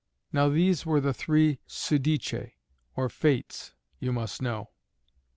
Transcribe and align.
Now 0.33 0.49
these 0.49 0.83
were 0.83 0.99
the 0.99 1.13
three 1.13 1.59
Soudiché 1.67 2.53
or 2.95 3.07
Fates, 3.07 3.75
you 3.99 4.11
must 4.11 4.41
know. 4.41 4.71